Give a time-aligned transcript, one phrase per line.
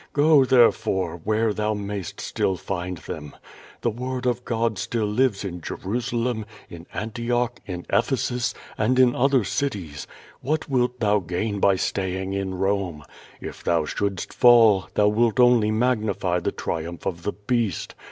[0.13, 3.35] Go, tlierefore, where thou mayst still find them.
[3.81, 7.61] The word of God still lives in Jerusalem, in Antioch^ 490 Q^O VADTS.
[7.67, 10.07] in Ephesus, and in other cities.
[10.41, 13.03] What wilt thou gain by stay ing in Rome?
[13.39, 17.93] If thou shouldst fall, thou wilt only magnify the triumph of the Beast.